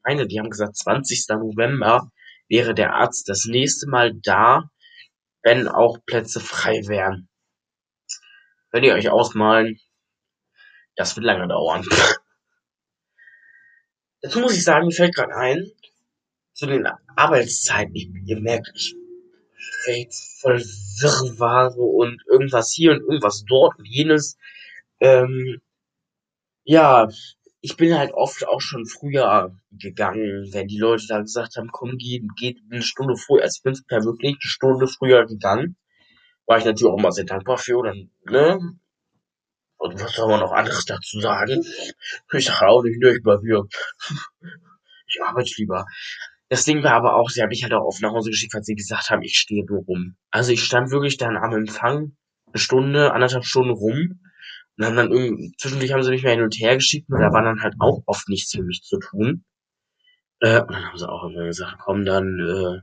meine, 0.04 0.26
die 0.26 0.38
haben 0.38 0.50
gesagt, 0.50 0.76
20. 0.76 1.26
November 1.30 2.10
wäre 2.48 2.74
der 2.74 2.94
Arzt 2.94 3.28
das 3.28 3.46
nächste 3.46 3.88
Mal 3.88 4.12
da, 4.22 4.70
wenn 5.42 5.68
auch 5.68 5.98
Plätze 6.06 6.40
frei 6.40 6.86
wären. 6.86 7.28
Könnt 8.70 8.86
ihr 8.86 8.94
euch 8.94 9.10
ausmalen, 9.10 9.78
das 10.96 11.16
wird 11.16 11.26
lange 11.26 11.48
dauern. 11.48 11.84
Dazu 14.22 14.40
muss 14.40 14.56
ich 14.56 14.64
sagen, 14.64 14.86
mir 14.86 14.94
fällt 14.94 15.14
gerade 15.14 15.34
ein, 15.34 15.70
zu 16.52 16.66
den 16.66 16.86
Arbeitszeiten, 17.16 17.94
ich, 17.94 18.08
ihr 18.26 18.40
merkt, 18.40 18.70
ich 18.74 18.94
rede 19.86 20.10
voll 20.40 20.60
Wirrwarr 20.60 21.76
und 21.76 22.22
irgendwas 22.30 22.72
hier 22.72 22.92
und 22.92 23.00
irgendwas 23.00 23.44
dort 23.46 23.78
und 23.78 23.86
jenes. 23.86 24.38
Ähm, 25.00 25.60
ja, 26.64 27.08
ich 27.64 27.76
bin 27.76 27.96
halt 27.96 28.12
oft 28.12 28.46
auch 28.46 28.60
schon 28.60 28.86
früher 28.86 29.56
gegangen, 29.70 30.48
wenn 30.52 30.66
die 30.66 30.78
Leute 30.78 31.06
da 31.08 31.20
gesagt 31.20 31.56
haben, 31.56 31.70
komm, 31.70 31.96
geht, 31.96 32.24
geht 32.36 32.58
eine 32.70 32.82
Stunde 32.82 33.16
früher, 33.16 33.42
also 33.42 33.56
ich 33.56 33.62
bin 33.62 33.80
per 33.86 34.02
wirklich 34.02 34.32
eine 34.32 34.40
Stunde 34.40 34.88
früher 34.88 35.24
gegangen. 35.26 35.76
War 36.46 36.58
ich 36.58 36.64
natürlich 36.64 36.92
auch 36.92 36.98
immer 36.98 37.12
sehr 37.12 37.24
dankbar 37.24 37.58
für, 37.58 37.76
oder, 37.76 37.94
ne? 38.24 38.58
Und 39.76 40.00
was 40.00 40.12
soll 40.12 40.28
man 40.28 40.40
noch 40.40 40.52
anderes 40.52 40.84
dazu 40.84 41.20
sagen? 41.20 41.64
Ich 42.32 42.46
sage 42.46 42.66
auch 42.66 42.82
nicht, 42.82 43.00
ne, 43.00 43.14
ich 43.16 43.22
bleib 43.22 43.40
hier. 43.40 43.62
Ich 45.14 45.22
arbeite 45.22 45.50
lieber. 45.58 45.84
Das 46.48 46.64
Ding 46.64 46.82
war 46.82 46.94
aber 46.94 47.16
auch, 47.16 47.28
sie 47.28 47.42
haben 47.42 47.50
mich 47.50 47.62
halt 47.62 47.74
auch 47.74 47.84
oft 47.84 48.00
nach 48.00 48.12
Hause 48.12 48.30
geschickt, 48.30 48.54
weil 48.54 48.62
sie 48.62 48.74
gesagt 48.74 49.10
haben, 49.10 49.20
ich 49.20 49.36
stehe 49.36 49.62
nur 49.66 49.84
rum. 49.84 50.16
Also 50.30 50.52
ich 50.52 50.64
stand 50.64 50.90
wirklich 50.90 51.18
dann 51.18 51.36
am 51.36 51.52
Empfang 51.52 52.16
eine 52.46 52.58
Stunde, 52.58 53.12
anderthalb 53.12 53.44
Stunden 53.44 53.72
rum 53.72 54.20
und 54.76 54.84
haben 54.86 54.96
dann 54.96 55.12
irgendwie, 55.12 55.52
zwischendurch 55.58 55.92
haben 55.92 56.02
sie 56.02 56.10
mich 56.10 56.22
mal 56.22 56.30
hin 56.30 56.42
und 56.42 56.54
her 56.54 56.76
geschickt 56.76 57.08
und 57.10 57.20
da 57.20 57.32
war 57.32 57.42
dann 57.42 57.62
halt 57.62 57.74
auch 57.78 58.02
oft 58.06 58.28
nichts 58.28 58.52
für 58.52 58.62
mich 58.62 58.82
zu 58.82 58.98
tun. 58.98 59.44
Äh, 60.40 60.60
und 60.60 60.72
dann 60.72 60.86
haben 60.86 60.98
sie 60.98 61.08
auch 61.08 61.24
immer 61.24 61.44
gesagt, 61.44 61.76
komm, 61.78 62.04
dann 62.04 62.38
äh, 62.40 62.80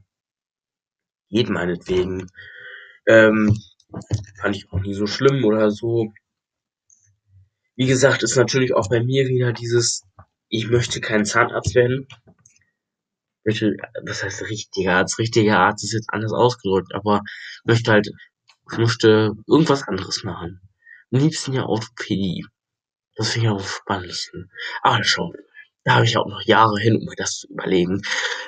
geht 1.30 1.50
meinetwegen. 1.50 2.28
Ähm, 3.08 3.58
fand 4.40 4.56
ich 4.56 4.72
auch 4.72 4.80
nie 4.80 4.94
so 4.94 5.08
schlimm 5.08 5.44
oder 5.46 5.72
so. 5.72 6.12
Wie 7.76 7.88
gesagt, 7.88 8.24
ist 8.24 8.36
natürlich 8.36 8.74
auch 8.76 8.90
bei 8.90 9.04
mir 9.04 9.28
wieder 9.28 9.54
dieses 9.54 10.04
ich 10.50 10.68
möchte 10.70 11.00
kein 11.00 11.26
Zahnarzt 11.26 11.76
werden. 11.76 12.08
Möchte, 13.46 13.78
was 14.04 14.24
heißt 14.24 14.42
richtiger 14.50 14.96
Arzt? 14.96 15.20
Richtiger 15.20 15.60
Arzt 15.60 15.84
ist 15.84 15.94
jetzt 15.94 16.10
anders 16.12 16.34
ausgedrückt, 16.34 16.94
aber 16.94 17.22
möchte 17.64 17.92
halt, 17.92 18.10
ich 18.72 18.78
möchte 18.78 19.34
irgendwas 19.48 19.88
anderes 19.88 20.24
machen. 20.24 20.60
Am 21.12 21.20
liebsten 21.20 21.54
ja 21.54 21.66
Orthopädie. 21.66 22.46
Das 23.16 23.32
finde 23.32 23.48
ich 23.48 23.54
am 23.54 23.60
spannendsten. 23.60 24.52
Aber 24.82 25.04
schon, 25.04 25.34
da 25.84 25.96
habe 25.96 26.06
ich 26.06 26.18
auch 26.18 26.28
noch 26.28 26.42
Jahre 26.44 26.80
hin, 26.80 26.96
um 26.96 27.06
mir 27.06 27.16
das 27.18 27.40
zu 27.40 27.48
überlegen. 27.48 28.02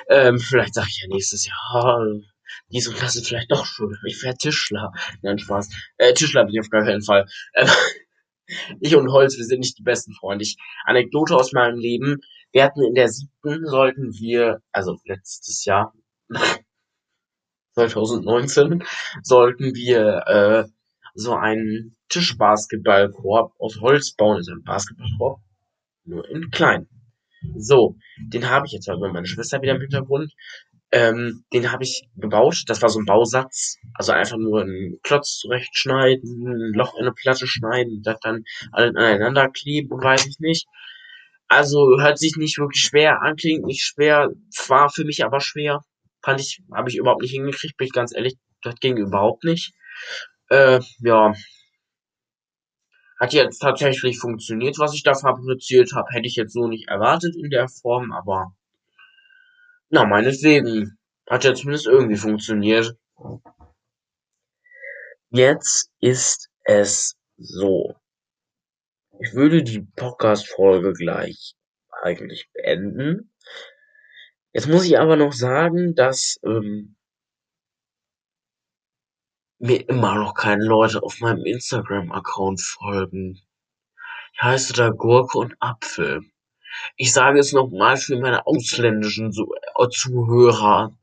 Ähm, 0.08 0.38
vielleicht 0.38 0.74
sage 0.74 0.88
ich 0.90 1.02
ja 1.02 1.08
nächstes 1.08 1.46
Jahr, 1.46 2.06
dies 2.68 2.88
und 2.88 3.00
das 3.02 3.18
vielleicht 3.26 3.50
doch 3.50 3.66
schön. 3.66 3.96
Ich 4.06 4.22
werde 4.22 4.38
Tischler. 4.38 4.92
Nein, 5.22 5.38
Spaß. 5.38 5.68
Äh, 5.98 6.14
Tischler 6.14 6.44
bin 6.44 6.54
ich 6.54 6.60
auf 6.60 6.70
gar 6.70 6.84
keinen 6.84 7.02
Fall. 7.02 7.26
Ähm, 7.54 7.68
ich 8.80 8.96
und 8.96 9.10
Holz, 9.10 9.36
wir 9.36 9.44
sind 9.44 9.60
nicht 9.60 9.78
die 9.78 9.82
besten 9.82 10.14
Freunde. 10.14 10.44
Ich, 10.44 10.56
Anekdote 10.84 11.34
aus 11.36 11.52
meinem 11.52 11.78
Leben. 11.78 12.20
Wir 12.52 12.64
hatten 12.64 12.82
in 12.82 12.94
der 12.94 13.08
siebten, 13.08 13.66
sollten 13.66 14.12
wir, 14.12 14.62
also 14.72 14.98
letztes 15.04 15.64
Jahr, 15.64 15.94
2019, 17.74 18.84
sollten 19.22 19.74
wir 19.74 20.26
äh, 20.26 20.64
so 21.14 21.34
einen 21.34 21.96
Tischbasketballkorb 22.08 23.52
aus 23.58 23.80
Holz 23.80 24.14
bauen. 24.14 24.36
Also 24.36 24.52
ein 24.52 24.62
Basketballkorb, 24.62 25.40
nur 26.04 26.28
in 26.28 26.50
klein. 26.50 26.88
So, 27.56 27.96
den 28.18 28.48
habe 28.48 28.66
ich 28.66 28.72
jetzt 28.72 28.88
über 28.88 29.12
meine 29.12 29.26
Schwester 29.26 29.60
wieder 29.60 29.74
im 29.74 29.80
Hintergrund. 29.80 30.32
Ähm, 30.92 31.44
den 31.52 31.72
habe 31.72 31.84
ich 31.84 32.06
gebaut. 32.16 32.64
Das 32.66 32.82
war 32.82 32.88
so 32.90 33.00
ein 33.00 33.06
Bausatz. 33.06 33.78
Also 33.94 34.12
einfach 34.12 34.36
nur 34.36 34.62
einen 34.62 35.00
Klotz 35.02 35.38
zurechtschneiden, 35.38 36.46
ein 36.46 36.74
Loch 36.74 36.94
in 36.94 37.02
eine 37.02 37.12
Platte 37.12 37.46
schneiden, 37.46 38.02
das 38.02 38.20
dann 38.20 38.44
alle 38.72 38.88
aneinander 38.88 39.48
kleben 39.48 39.90
weiß 39.90 40.26
ich 40.26 40.38
nicht. 40.38 40.66
Also 41.48 41.98
hört 41.98 42.18
sich 42.18 42.36
nicht 42.36 42.58
wirklich 42.58 42.82
schwer 42.82 43.20
an, 43.22 43.36
klingt 43.36 43.64
nicht 43.64 43.82
schwer, 43.82 44.30
war 44.68 44.90
für 44.90 45.04
mich 45.04 45.24
aber 45.24 45.40
schwer. 45.40 45.80
Fand 46.22 46.40
ich, 46.40 46.62
habe 46.72 46.88
ich 46.88 46.96
überhaupt 46.96 47.22
nicht 47.22 47.32
hingekriegt, 47.32 47.76
bin 47.76 47.86
ich 47.86 47.92
ganz 47.92 48.14
ehrlich, 48.14 48.36
das 48.62 48.76
ging 48.76 48.96
überhaupt 48.96 49.44
nicht. 49.44 49.74
Äh, 50.52 50.80
ja. 50.98 51.32
Hat 53.18 53.32
jetzt 53.32 53.60
tatsächlich 53.60 54.18
funktioniert, 54.18 54.78
was 54.78 54.92
ich 54.92 55.02
da 55.02 55.14
fabriziert 55.14 55.94
habe. 55.94 56.10
Hätte 56.10 56.26
ich 56.26 56.36
jetzt 56.36 56.52
so 56.52 56.68
nicht 56.68 56.88
erwartet 56.88 57.34
in 57.36 57.48
der 57.48 57.68
Form, 57.68 58.12
aber 58.12 58.54
na, 59.88 60.04
meinetwegen. 60.04 60.98
Hat 61.26 61.44
ja 61.44 61.54
zumindest 61.54 61.86
irgendwie 61.86 62.16
funktioniert. 62.16 62.94
Jetzt 65.30 65.90
ist 66.00 66.50
es 66.64 67.16
so. 67.38 67.94
Ich 69.20 69.32
würde 69.32 69.62
die 69.62 69.80
Podcast-Folge 69.80 70.92
gleich 70.92 71.54
eigentlich 72.02 72.50
beenden. 72.52 73.32
Jetzt 74.52 74.68
muss 74.68 74.84
ich 74.84 74.98
aber 74.98 75.16
noch 75.16 75.32
sagen, 75.32 75.94
dass 75.94 76.38
ähm, 76.44 76.96
mir 79.62 79.88
immer 79.88 80.16
noch 80.16 80.34
keine 80.34 80.64
Leute 80.64 81.02
auf 81.02 81.20
meinem 81.20 81.44
Instagram-Account 81.44 82.60
folgen. 82.60 83.40
Ich 84.34 84.42
heiße 84.42 84.72
da 84.72 84.90
Gurke 84.90 85.38
und 85.38 85.54
Apfel. 85.60 86.22
Ich 86.96 87.12
sage 87.12 87.38
es 87.38 87.52
nochmal 87.52 87.96
für 87.96 88.18
meine 88.18 88.44
ausländischen 88.44 89.30
äh, 89.30 89.88
Zuhörer. 89.88 90.96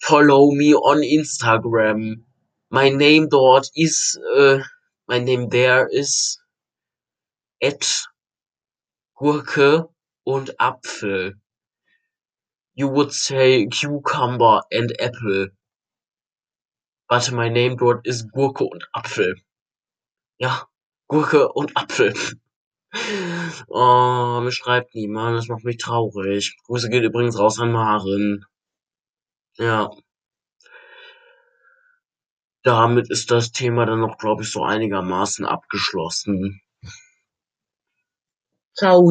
Follow 0.00 0.50
me 0.50 0.76
on 0.76 1.02
Instagram. 1.02 2.26
My 2.70 2.90
name 2.90 3.28
dort 3.28 3.70
is, 3.74 4.18
uh, 4.36 4.58
my 5.06 5.20
name 5.20 5.48
there 5.48 5.88
is 5.88 6.40
at 7.62 8.04
Gurke 9.16 9.88
und 10.24 10.58
Apfel. 10.58 11.34
You 12.74 12.88
would 12.88 13.12
say 13.12 13.66
cucumber 13.68 14.62
and 14.72 14.92
apple. 14.98 15.50
But 17.08 17.30
my 17.32 17.48
name 17.48 17.76
dort 17.76 18.06
is 18.06 18.28
Gurke 18.32 18.64
und 18.64 18.88
Apfel. 18.92 19.36
Ja, 20.38 20.68
Gurke 21.08 21.52
und 21.52 21.76
Apfel. 21.76 22.14
Oh, 23.68 24.40
mir 24.42 24.52
schreibt 24.52 24.94
niemand, 24.94 25.36
das 25.36 25.48
macht 25.48 25.64
mich 25.64 25.76
traurig. 25.76 26.56
Grüße 26.64 26.88
geht 26.88 27.02
übrigens 27.04 27.38
raus 27.38 27.60
an 27.60 27.70
Maren. 27.70 28.46
Ja. 29.58 29.90
Damit 32.62 33.10
ist 33.10 33.30
das 33.30 33.52
Thema 33.52 33.84
dann 33.84 34.00
noch, 34.00 34.16
glaube 34.16 34.42
ich, 34.42 34.50
so 34.50 34.64
einigermaßen 34.64 35.44
abgeschlossen. 35.44 36.62
Ciao. 38.74 39.10